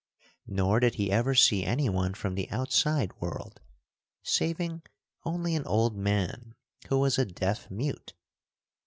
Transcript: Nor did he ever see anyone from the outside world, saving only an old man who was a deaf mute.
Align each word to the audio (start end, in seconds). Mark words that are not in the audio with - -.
Nor 0.47 0.79
did 0.79 0.95
he 0.95 1.11
ever 1.11 1.35
see 1.35 1.63
anyone 1.63 2.15
from 2.15 2.33
the 2.33 2.49
outside 2.49 3.11
world, 3.21 3.61
saving 4.23 4.81
only 5.25 5.55
an 5.55 5.63
old 5.67 5.95
man 5.95 6.55
who 6.89 6.97
was 6.97 7.19
a 7.19 7.25
deaf 7.27 7.69
mute. 7.69 8.15